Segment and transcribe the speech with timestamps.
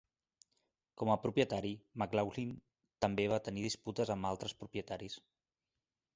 [1.01, 1.71] Com a propietari,
[2.03, 2.55] McLaughlin
[3.07, 5.21] també va tenir disputes amb altres propietaris.